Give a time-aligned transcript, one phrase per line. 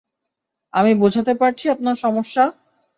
[0.73, 2.43] আমি বোঝতে পারছি আপনার সমস্যা।